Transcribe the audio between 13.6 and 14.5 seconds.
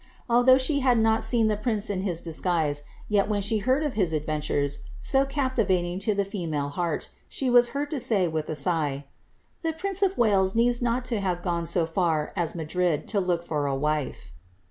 a wife."